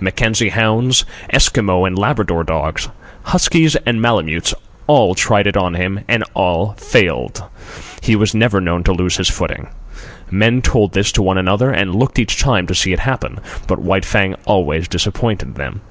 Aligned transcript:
Mackenzie 0.00 0.48
hounds, 0.48 1.04
Eskimo 1.32 1.86
and 1.86 1.96
Labrador 1.96 2.42
dogs, 2.42 2.88
huskies 3.22 3.76
and 3.86 4.02
Malemutes—all 4.02 5.14
tried 5.14 5.46
it 5.46 5.56
on 5.56 5.74
him, 5.74 6.00
and 6.08 6.24
all 6.34 6.72
failed. 6.76 7.44
He 8.00 8.16
was 8.16 8.34
never 8.34 8.60
known 8.60 8.82
to 8.82 8.92
lose 8.92 9.16
his 9.16 9.30
footing. 9.30 9.68
Men 10.28 10.60
told 10.60 10.92
this 10.92 11.12
to 11.12 11.22
one 11.22 11.38
another, 11.38 11.70
and 11.70 11.94
looked 11.94 12.18
each 12.18 12.40
time 12.40 12.66
to 12.66 12.74
see 12.74 12.92
it 12.92 12.98
happen; 12.98 13.38
but 13.68 13.78
White 13.78 14.04
Fang 14.04 14.34
always 14.44 14.88
disappointed 14.88 15.54
them. 15.54 15.82